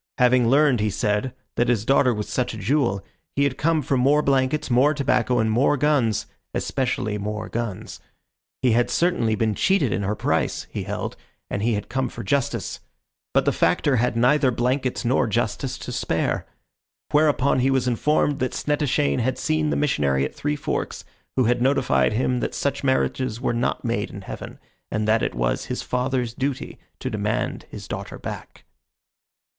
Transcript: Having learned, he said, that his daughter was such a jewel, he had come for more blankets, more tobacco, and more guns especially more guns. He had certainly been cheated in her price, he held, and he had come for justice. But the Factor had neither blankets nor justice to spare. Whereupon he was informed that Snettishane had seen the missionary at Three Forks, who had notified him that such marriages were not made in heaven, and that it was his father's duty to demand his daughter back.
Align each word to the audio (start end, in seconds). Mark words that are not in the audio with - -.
Having 0.17 0.47
learned, 0.49 0.79
he 0.79 0.89
said, 0.89 1.31
that 1.57 1.67
his 1.67 1.85
daughter 1.85 2.11
was 2.11 2.27
such 2.27 2.55
a 2.55 2.57
jewel, 2.57 3.05
he 3.35 3.43
had 3.43 3.55
come 3.55 3.83
for 3.83 3.95
more 3.97 4.23
blankets, 4.23 4.71
more 4.71 4.95
tobacco, 4.95 5.37
and 5.37 5.51
more 5.51 5.77
guns 5.77 6.25
especially 6.55 7.19
more 7.19 7.47
guns. 7.49 7.99
He 8.63 8.71
had 8.71 8.89
certainly 8.89 9.35
been 9.35 9.53
cheated 9.53 9.93
in 9.93 10.01
her 10.01 10.15
price, 10.15 10.65
he 10.71 10.85
held, 10.85 11.15
and 11.51 11.61
he 11.61 11.75
had 11.75 11.87
come 11.87 12.09
for 12.09 12.23
justice. 12.23 12.79
But 13.31 13.45
the 13.45 13.51
Factor 13.51 13.97
had 13.97 14.17
neither 14.17 14.49
blankets 14.49 15.05
nor 15.05 15.27
justice 15.27 15.77
to 15.77 15.91
spare. 15.91 16.47
Whereupon 17.11 17.59
he 17.59 17.69
was 17.69 17.87
informed 17.87 18.39
that 18.39 18.53
Snettishane 18.55 19.19
had 19.19 19.37
seen 19.37 19.69
the 19.69 19.75
missionary 19.75 20.25
at 20.25 20.33
Three 20.33 20.55
Forks, 20.55 21.03
who 21.35 21.43
had 21.43 21.61
notified 21.61 22.13
him 22.13 22.39
that 22.39 22.55
such 22.55 22.83
marriages 22.83 23.39
were 23.39 23.53
not 23.53 23.85
made 23.85 24.09
in 24.09 24.21
heaven, 24.23 24.57
and 24.89 25.07
that 25.07 25.21
it 25.21 25.35
was 25.35 25.65
his 25.65 25.83
father's 25.83 26.33
duty 26.33 26.79
to 26.99 27.11
demand 27.11 27.67
his 27.69 27.87
daughter 27.87 28.17
back. 28.17 28.65